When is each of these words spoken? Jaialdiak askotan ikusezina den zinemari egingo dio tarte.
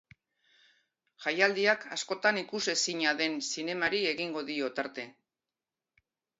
Jaialdiak 1.25 1.85
askotan 1.97 2.41
ikusezina 2.43 3.13
den 3.21 3.39
zinemari 3.53 4.03
egingo 4.15 4.47
dio 4.51 4.73
tarte. 4.81 5.09